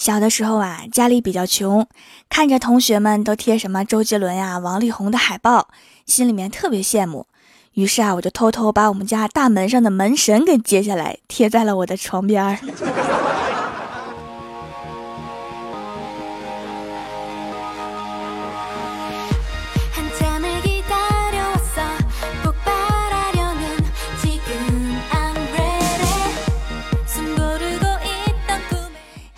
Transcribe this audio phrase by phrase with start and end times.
[0.00, 1.86] 小的时候啊，家里比较穷，
[2.30, 5.68] 看着同学们都贴什么周杰伦呀、王力宏的海报，
[6.06, 7.26] 心里面特别羡慕。
[7.74, 12.58] 于是啊，我就偷偷把我们家大门上的门神给揭下来，贴在了我的床边儿。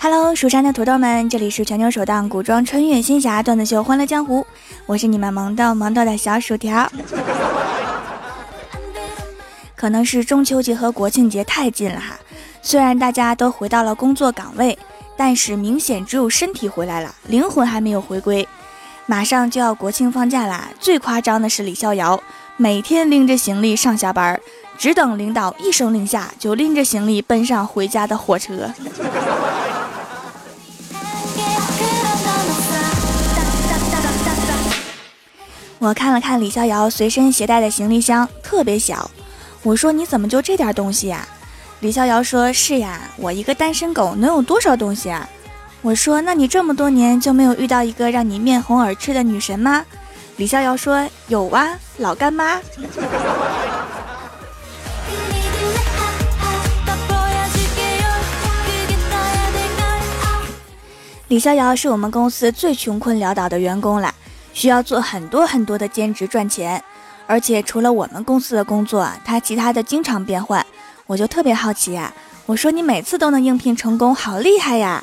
[0.05, 4.41] Hello，蜀山的土豆们，这里是全球首档古装穿越仙侠段子秀《欢乐江湖》，
[4.84, 6.91] 我是你们萌豆萌豆的小薯条。
[9.77, 12.19] 可能是中秋节和国庆节太近了哈，
[12.60, 14.77] 虽然大家都回到了工作岗位，
[15.16, 18.48] 但是明显只有身体回来了，灵魂还没有回归。
[19.07, 22.21] 马上就要国庆放假啦，最夸张的是李逍遥，
[22.57, 24.41] 每天拎着行李上下班，
[24.77, 28.74] 只等领导一声令下，就拎着行李奔上回家的火车。
[35.83, 39.11] 我看了看李逍遥随身携带的行李箱，特别小。
[39.65, 41.27] 我说：“你怎么就这点东西呀？”
[41.80, 45.29] 李逍遥说：“是呀，我一个单身狗能有多少东西啊？”
[45.83, 49.85] 我说：“那你这么多年就没有遇到一个让你面红耳赤的女神吗？”
[50.38, 52.60] 李逍遥说：“有啊，老干妈。
[61.27, 64.15] ”李逍遥是我们公司最穷困潦倒的员工了。
[64.53, 66.82] 需要做很多很多的兼职赚钱，
[67.26, 70.64] 而且除了我们公司的工作，他其他的经常变换，
[71.06, 72.12] 我就特别好奇呀。
[72.47, 75.03] 我说你每次都能应聘成功，好厉害呀！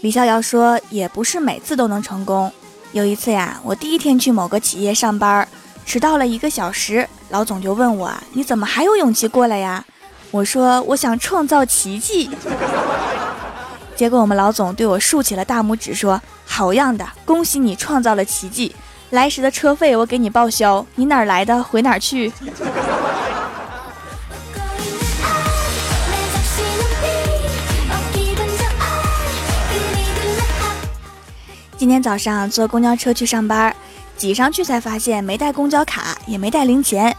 [0.00, 2.52] 李逍遥说也不是每次都能成功。
[2.92, 5.46] 有一次呀，我第一天去某个企业上班，
[5.86, 9.84] 迟到了一个小时，老总就问我你怎么还有勇气过来呀？
[10.32, 12.30] 我说我想创造奇迹。
[13.94, 18.74] 结果我们老总对我竖起了大拇指，说好样的，恭喜你创造了奇迹。
[19.10, 22.32] 来时的车费我给你报销，你哪儿来的回哪儿去。
[31.76, 33.74] 今天早上坐公交车去上班，
[34.16, 37.16] 挤上去才发现没带公交卡，也没带零钱。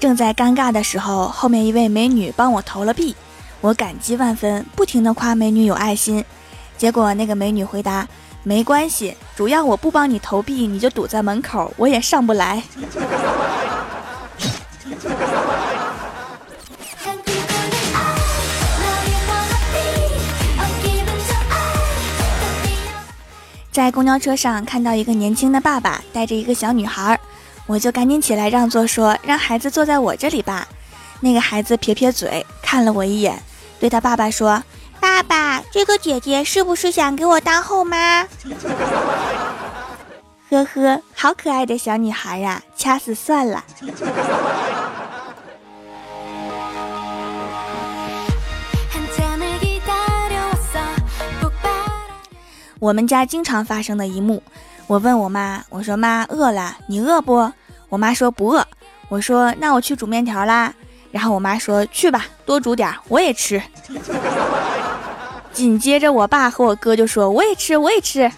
[0.00, 3.14] 正在尴尬的时候，后面一位美女帮我投了币，
[3.60, 6.24] 我感激万分，不停的夸美女有爱心。
[6.78, 8.08] 结果那个美女回答。
[8.48, 12.62] 没关系，主要我不帮你投币，你就堵在门口，我也上不来。
[23.72, 27.18] 在公交车上看到一个年轻的爸爸带着一个小女孩，
[27.66, 30.68] 我就赶紧起来让座，说让孩子坐在我这里吧。
[31.18, 33.42] 那个孩子撇撇嘴，看了我一眼，
[33.80, 34.62] 对他爸爸说。
[35.00, 38.26] 爸爸，这个姐姐是不是想给我当后妈？
[40.48, 43.64] 呵呵，好可爱的小女孩呀，掐死算了。
[52.78, 54.42] 我们家经常发生的一幕，
[54.86, 57.50] 我问我妈，我说妈饿了，你饿不？
[57.88, 58.66] 我妈说不饿。
[59.08, 60.72] 我说那我去煮面条啦。
[61.10, 63.62] 然后我妈说去吧，多煮点，我也吃。
[65.56, 68.30] 紧接着，我爸和我哥就说：“我也吃，我也吃。”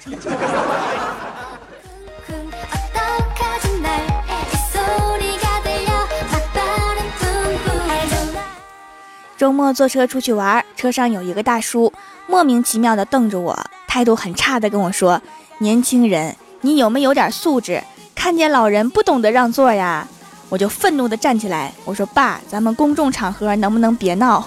[9.37, 11.93] 周末坐车出去玩，车上有一个大叔
[12.29, 13.59] 莫名其妙的瞪着我，
[13.89, 15.21] 态度很差的跟我说
[15.59, 17.83] ：“年轻人，你有没有点素质？
[18.15, 20.07] 看见老人不懂得让座呀？”
[20.51, 24.47] 我就愤怒的站起来，我说：“爸，咱们公众场合能不能别闹？”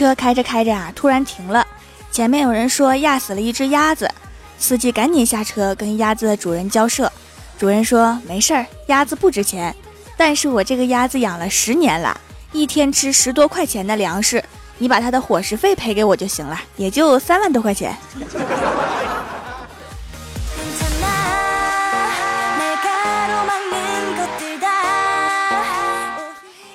[0.00, 1.66] 车开着开着啊，突然停了。
[2.10, 4.10] 前面有人说压死了一只鸭子，
[4.58, 7.12] 司机赶紧下车跟鸭子的主人交涉。
[7.58, 9.76] 主人说没事儿，鸭子不值钱，
[10.16, 12.18] 但是我这个鸭子养了十年了，
[12.52, 14.42] 一天吃十多块钱的粮食，
[14.78, 17.94] 你把它的伙食费赔给我就行了，也就三万多块钱。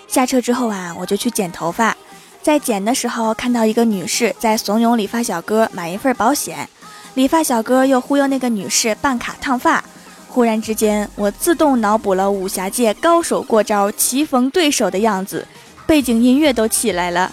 [0.07, 1.94] 下车之后啊，我就去剪头发。
[2.45, 6.69] 在剪的时候，看到一个女士在怂恿理发小哥买一份保险，
[7.15, 9.83] 理发小哥又忽悠那个女士办卡烫发。
[10.27, 15.47] 忽然之间，我自动脑补了武侠界高手过招、棋逢对手的样子，
[15.87, 17.31] 背景音乐都起来了。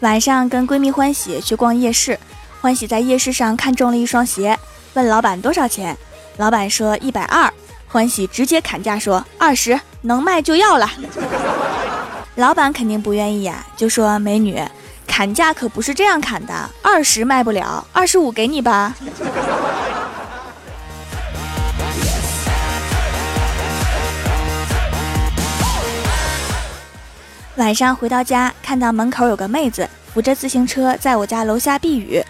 [0.00, 2.20] 晚上跟闺蜜欢喜去逛夜市，
[2.60, 4.58] 欢喜在夜市上看中了一双鞋，
[4.92, 5.96] 问老板多少钱，
[6.38, 7.52] 老板说一百二，
[7.88, 10.88] 欢喜直接砍价说二十，能卖就要了。
[12.36, 14.62] 老板肯定不愿意呀，就说美女，
[15.04, 18.94] 砍价可不是这样砍的，二十卖不了，二十五给你吧。
[27.56, 32.24] 晚上回到家，看到门口有个妹子扶着自行车在我家楼下避雨，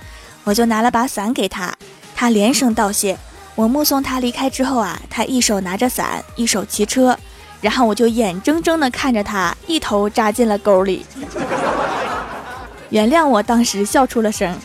[0.44, 1.70] 我就拿了把伞给她，
[2.16, 3.19] 她连声道谢。
[3.58, 7.19] 我目送他离开之后啊，他一手拿着伞，一手骑车，
[7.60, 11.05] 然后我就眼睁睁地看着他一头扎进了沟里。
[12.90, 14.56] 原谅我当时笑出了声。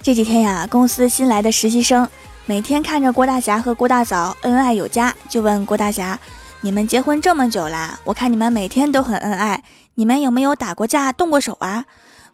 [0.00, 2.08] 这几天呀，公司新来的实习生。
[2.46, 6.16] 每天看着郭大侠和郭大嫂恩爱有加，就问郭大侠
[6.60, 9.62] ：“你们结婚这么久了，我看你们每天都很恩爱，
[9.94, 11.84] 你们有没有打过架、动过手啊？”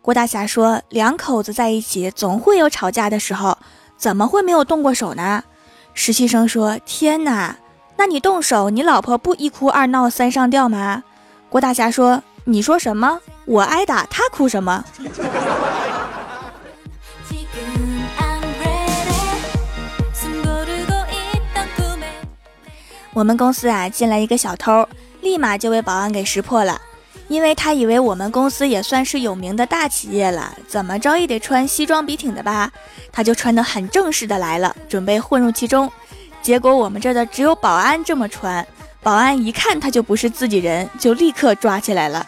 [0.00, 3.58] 郭大侠说：“两口子在一起总会有吵架的时候，
[3.96, 5.44] 怎么会没有动过手呢？”
[5.92, 7.56] 实习生说：“天哪，
[7.96, 11.04] 那你动手，你老婆不一哭二闹三上吊吗？”
[11.50, 13.20] 郭大侠说：“你说什么？
[13.44, 14.84] 我挨打，他哭什么？”
[23.14, 24.86] 我们公司啊进来一个小偷，
[25.20, 26.80] 立马就被保安给识破了，
[27.28, 32.72] 因为他以为我们公司也算是有名的大企业了，怎么着也得穿西装笔挺的吧，
[33.12, 35.90] 他就穿得很正式的来了，准备混入其中。
[36.42, 38.66] 结果我们这儿的只有保安这么穿，
[39.00, 42.26] 保安一看他就不是自己人，就立刻抓起来了。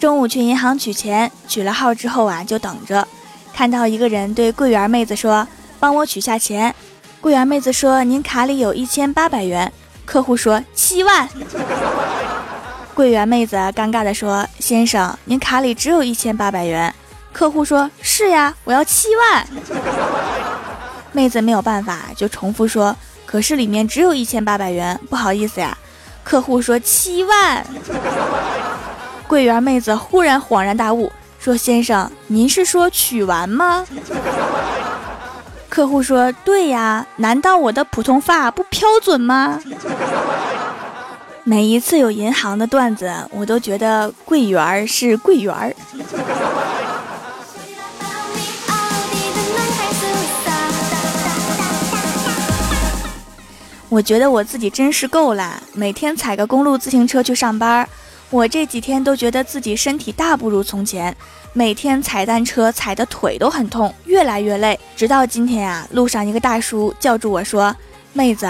[0.00, 3.06] 中午去银行取钱，取了号之后啊，就等着，
[3.52, 5.46] 看到一个人对柜员妹子说
[5.78, 6.74] ：“帮我取下钱。”
[7.20, 9.70] 柜员妹子说：“您卡里有一千八百元。”
[10.06, 11.28] 客户说：“七万。”
[12.94, 16.92] 柜员妹子尴尬的说：“先生，您卡里只有一千八百元。”
[17.30, 19.46] 客户说：“是呀，我要七万。”
[21.12, 25.76] 妹子没有办法，就重复说：“可是里面只有一千八百元，不好意思呀。”
[26.24, 27.66] 客户说：“七万。”
[29.30, 33.86] 柜员妹子忽然恍然大悟，说：“先生，您是说取完吗？”
[35.70, 39.60] 客户说：“对呀，难道我的普通话不标准吗？”
[41.46, 45.76] 每一次有银行的段子，我都觉得柜员是柜员。
[53.88, 57.88] 我觉得我自己真是够了，每天踩个公路自行车去上班。
[58.30, 61.16] 我这几天都觉得自己身体大不如从前，
[61.52, 64.78] 每天踩单车踩的腿都很痛，越来越累。
[64.94, 67.74] 直到今天啊，路上一个大叔叫住我说
[68.14, 68.48] ：“妹子，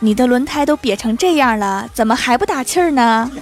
[0.00, 3.30] 你的轮胎都瘪成这样了，怎么还不打气儿呢？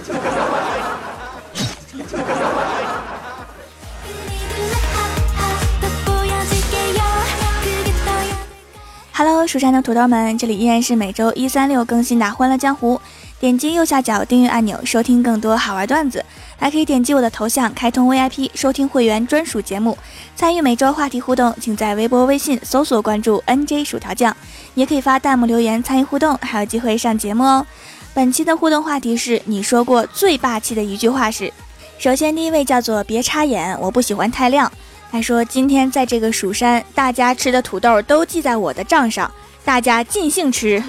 [9.13, 12.95] ”Hello，蜀山的土豆们，这里依然是每周一、三、六更新的《欢乐江湖》。
[13.41, 16.23] 点击右下角订阅按钮，收听更多好玩段子，
[16.59, 19.97] 还可以点击我的头像开通 VIP，收听会员专属节目，
[20.35, 21.51] 参与每周话题互动。
[21.59, 24.37] 请在微博、微信搜索关注 NJ 薯条酱，
[24.75, 27.65] 也可以发弹幕留言参与互动，还有机会上节目哦。
[28.13, 31.51] 本期的互动话题是你说过最霸气的一句话是？
[31.97, 34.71] 首先第一位叫做别插眼，我不喜欢太亮。
[35.11, 39.31] 他说今天在这个蜀山，大家吃的土豆都记在我的账上，
[39.65, 40.83] 大家尽兴吃。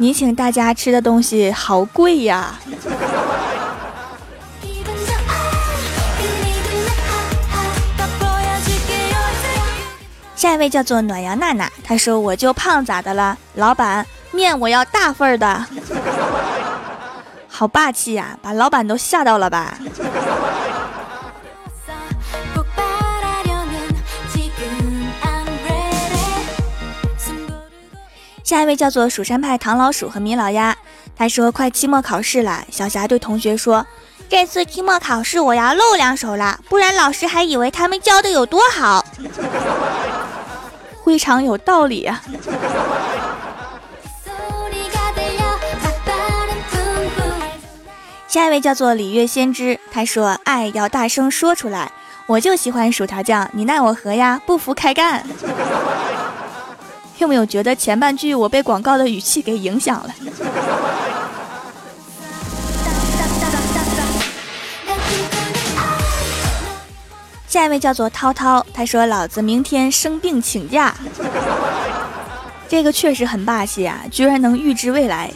[0.00, 2.54] 你请大家吃的东西好贵呀！
[10.36, 13.36] 下一位叫做暖阳娜娜，她说：“我就胖咋的了？
[13.54, 15.66] 老板，面我要大份的。”
[17.50, 19.76] 好霸气呀，把老板都吓到了吧？
[28.48, 30.74] 下一位叫做蜀山派唐老鼠和米老鸭，
[31.14, 33.86] 他说快期末考试了，小霞对同学说
[34.26, 39.04] ：“这次期末考试我要露两手了，不然老师还以为他们教的有多好。”
[41.04, 42.22] 非常有道理啊。
[48.26, 51.92] 下一位叫做李月先知，他说：“爱要大声说出来，
[52.24, 54.40] 我就喜欢薯条酱，你奈我何呀？
[54.46, 55.22] 不服开干。”
[57.18, 60.14] 有没有觉得前半句我被广告的语气给影响了？
[67.48, 70.94] 下一位叫做涛涛，他说：“老子明天生病请假。”
[72.68, 75.32] 这个确实很霸气啊，居然能预知未来。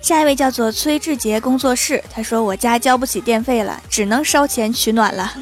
[0.00, 5.34] 下一位叫做崔志杰工作室，他说：“我家交不起电费了，只能烧钱取暖了。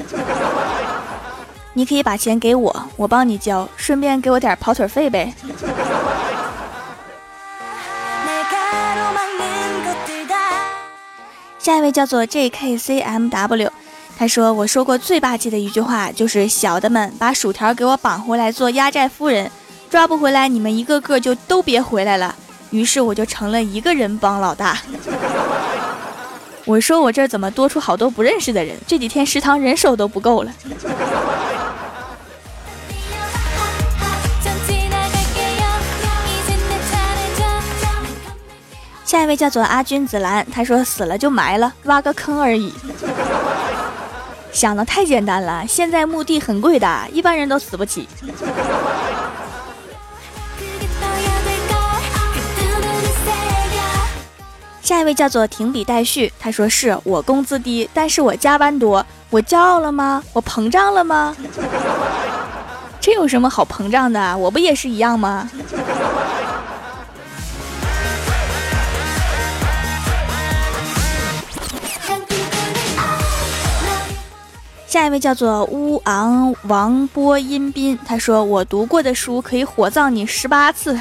[1.75, 5.35] 你可以把钱给我，我帮你交，顺便给我点跑腿费呗。”
[11.59, 13.71] 下一位叫做 JKCMW，
[14.19, 19.51] 他说：“我说过最霸气的一句话就是小的们把薯条给我绑回来做压寨夫人，
[19.91, 22.35] 抓不回来你们一个个就都别回来了。”
[22.71, 24.79] 于是我就成了一个人帮老大。
[26.65, 28.77] 我说我这儿怎么多出好多不认识的人？
[28.87, 30.53] 这几天食堂人手都不够了。
[39.05, 42.75] 下一位叫做阿君子兰，他说死了就埋了，挖个坑而已。
[44.51, 48.09] 想的太简单了，现在墓地很贵的，一般人都死不起。
[54.87, 60.23] 下一位叫做停笔待续，他说是我工资低，但是我加班多，我骄傲了吗？
[60.33, 61.37] 我膨胀了吗？
[63.03, 64.39] 这有什么好膨胀的？
[64.39, 65.51] 我不也是一样吗？
[74.87, 80.97] 下一位叫做乌昂王波音斌，他说：“我读过的书可以火葬你十八次，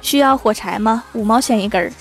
[0.00, 1.04] 需要火柴吗？
[1.12, 1.92] 五毛钱一根儿。”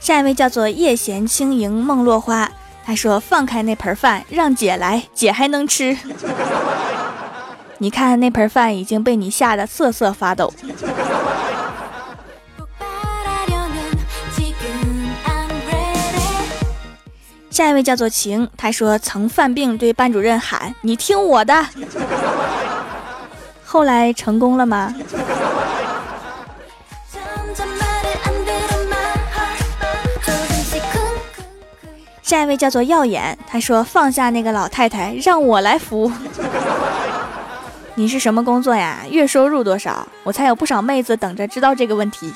[0.00, 2.48] 下一位叫做叶闲轻盈梦落花，
[2.84, 5.98] 他说：“放开那盆饭，让姐来，姐还能吃。
[7.78, 10.52] 你看那盆饭已经被你吓得瑟瑟发抖。”
[17.56, 21.66] 下一位叫做晴，他说曾犯病对班主任喊：“你听我的。”
[23.64, 24.94] 后来成功了吗？
[32.20, 36.12] 下一位叫做耀眼，他说放下那个老太太，让我来扶。
[37.96, 38.98] 你是什么工作呀？
[39.08, 40.06] 月收入多少？
[40.24, 42.30] 我猜有不少妹子等着知道这个问题。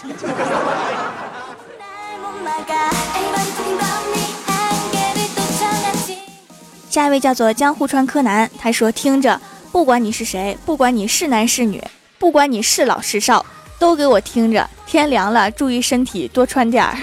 [6.91, 11.81] 下一位叫做江户川柯南，他说：“听着，不管你是谁，不管你是男是女，
[12.19, 13.47] 不管你是老是少，
[13.79, 14.69] 都给我听着。
[14.89, 16.99] 天凉了，注意身体，多穿点儿。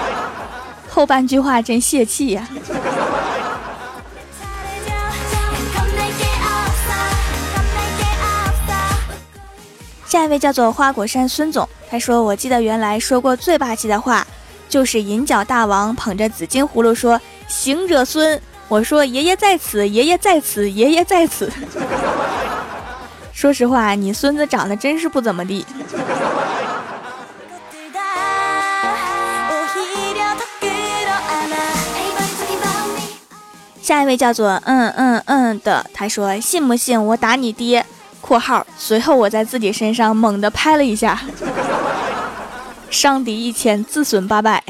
[0.90, 2.46] ”后半句话真泄气呀。
[10.06, 14.26] 下一位叫做花果山孙总，他说：“我记得原来说过最霸气的话，
[14.68, 17.18] 就是银角大王捧着紫金葫芦说
[17.48, 21.50] ：‘行者孙。’”我说：“爷爷在此，爷爷在此，爷爷在此。”
[23.32, 25.64] 说实话，你孙子长得真是不怎么地。
[33.80, 37.86] 下一位叫做嗯嗯嗯的，他说：“信不信我打你爹
[38.20, 41.20] ？”（括号）随后我在自己身上猛地拍了一下，
[42.90, 44.60] 伤敌一千，自损八百。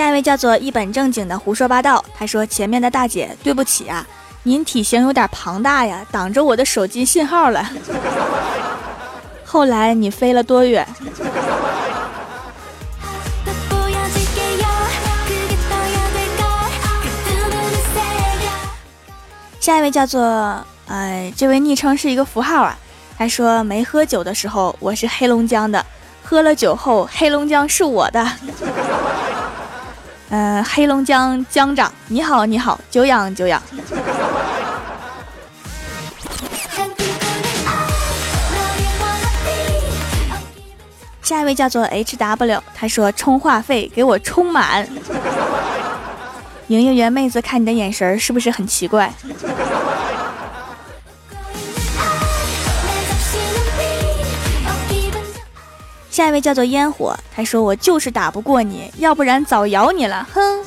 [0.00, 2.02] 下一位叫做一本正经的胡说八道。
[2.16, 4.06] 他说：“前面的大姐，对不起啊，
[4.44, 7.70] 您体型有点庞大呀，挡着我的手机信号了。
[9.44, 10.88] 后来你飞了多远？”
[19.60, 22.74] 下一位叫做哎，这位昵称是一个符号啊。
[23.18, 25.84] 他说：“没喝酒的时候我是黑龙江的，
[26.24, 28.26] 喝了酒后黑龙江是我的。”
[30.30, 33.60] 呃，黑龙江江长，你好，你好，久仰久仰。
[41.20, 44.88] 下一位叫做 H W，他说充话费给我充满。
[46.68, 49.12] 营业员妹子看你的眼神是不是很奇怪？
[56.20, 60.28] 下一位叫做烟火，他说我就是打不过你，要不然早咬你了。
[60.30, 60.62] 哼，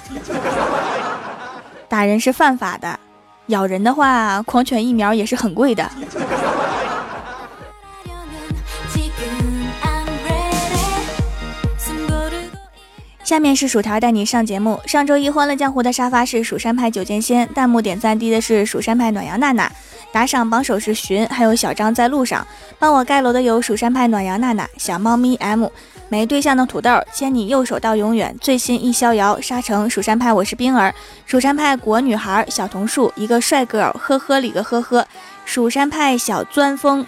[1.87, 2.99] 打人是犯法的，
[3.47, 5.87] 咬人的话，狂犬疫苗也是很贵的。
[13.33, 14.79] 下面是薯条带你上节目。
[14.85, 19.71] 上周一欢乐江湖的沙发是蜀山派九剑仙，弹幕点赞低的是蜀山派暖阳娜娜，
[20.11, 22.45] 打赏榜首是寻，还有小张在路上
[22.77, 25.65] 帮我盖楼的有蜀山派暖阳娜娜、小猫咪 M。
[26.09, 28.35] 没对象的土豆，牵你右手到永远。
[28.39, 30.93] 最新一逍遥，沙城蜀山派，我是冰儿。
[31.25, 35.07] 蜀山派果女孩小桐树，一个帅哥，呵呵里个呵呵。
[35.43, 37.03] 蜀山派小钻风，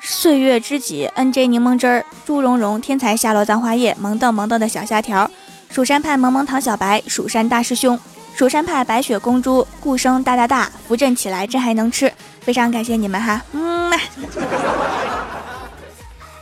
[0.00, 1.04] 岁月知己。
[1.16, 5.30] N J 柠檬汁儿，朱蓉蓉，天才下落葬花叶，萌豆萌豆的小虾条。
[5.70, 7.98] 蜀山派萌萌糖小白，蜀山大师兄。
[8.34, 12.12] 蜀山派白雪公主，顾生大大大，扶正起来，这还能吃。
[12.40, 13.96] 非常感谢你们哈，嗯嘛。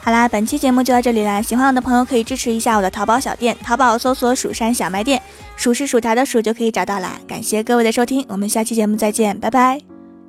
[0.00, 1.42] 好啦，本期节目就到这里啦！
[1.42, 5.20] 喜欢我的朋友可以支持一下我的淘宝小店，淘宝搜索“蜀山小卖店”，
[5.56, 7.18] 数是薯条的数就可以找到啦。
[7.26, 9.80] 感谢各位的收听，我们下期节目再见，拜拜。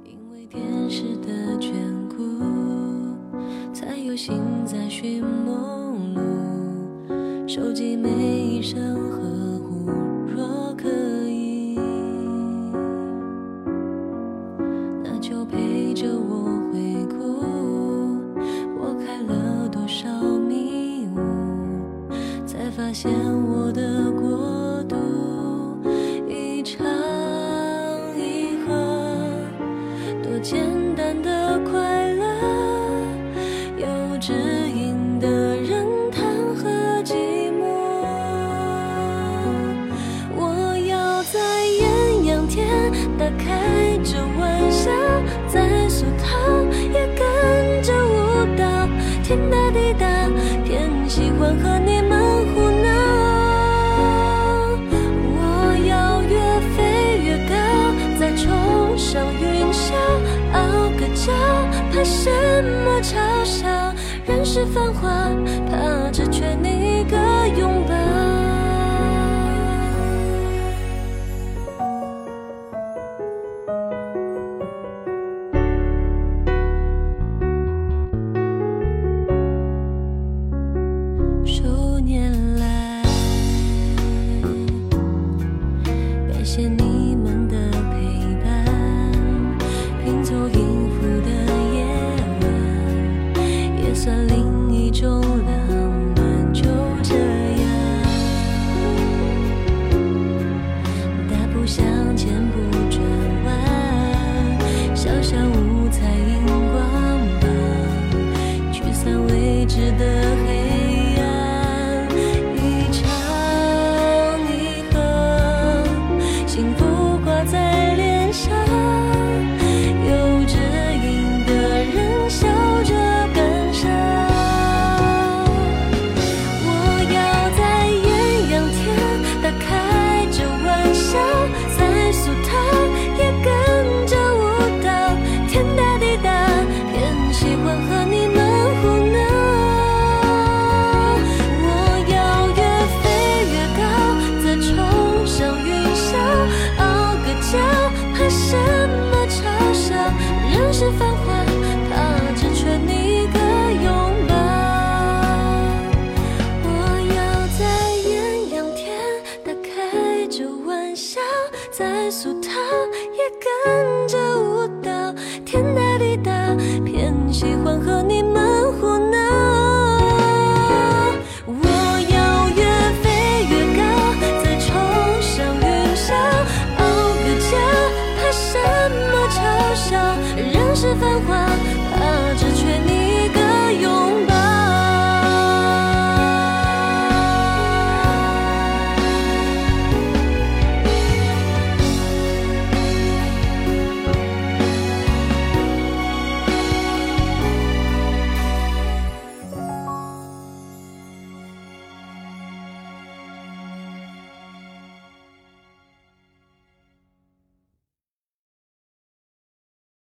[0.04, 1.72] 因为电视的眷
[2.10, 2.16] 顾，
[3.74, 5.39] 才有心在寻梦
[7.50, 8.80] 收集每一声
[9.10, 9.18] 呵
[9.58, 9.90] 护，
[10.28, 10.88] 若可
[11.28, 11.76] 以，
[15.04, 16.80] 那就陪着我回
[17.10, 17.42] 顾，
[18.80, 21.18] 我开了多少迷雾，
[22.46, 24.96] 才发现我的过度，
[26.28, 26.86] 一场
[28.16, 28.76] 一和，
[30.22, 30.89] 多简单。
[64.52, 65.30] 是繁华，